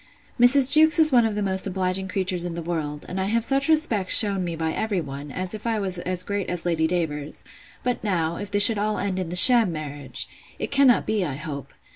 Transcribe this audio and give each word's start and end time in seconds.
Mrs. 0.39 0.73
Jewkes 0.73 0.97
is 0.97 1.11
one 1.11 1.27
of 1.27 1.35
the 1.35 1.43
most 1.43 1.67
obliging 1.67 2.07
creatures 2.07 2.43
in 2.43 2.55
the 2.55 2.63
world; 2.63 3.05
and 3.07 3.21
I 3.21 3.25
have 3.25 3.45
such 3.45 3.69
respects 3.69 4.17
shewn 4.17 4.43
me 4.43 4.55
by 4.55 4.71
every 4.73 4.99
one, 4.99 5.31
as 5.31 5.53
if 5.53 5.67
I 5.67 5.77
was 5.79 5.99
as 5.99 6.23
great 6.23 6.49
as 6.49 6.65
Lady 6.65 6.87
Davers—But 6.87 8.03
now, 8.03 8.37
if 8.37 8.49
this 8.49 8.65
should 8.65 8.79
all 8.79 8.97
end 8.97 9.19
in 9.19 9.29
the 9.29 9.35
sham 9.35 9.71
marriage!—It 9.71 10.71
cannot 10.71 11.05
be, 11.05 11.23
I 11.23 11.35
hope. 11.35 11.71